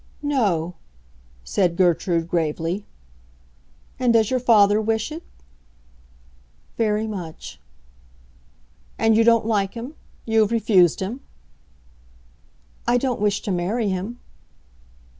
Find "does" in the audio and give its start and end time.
4.13-4.31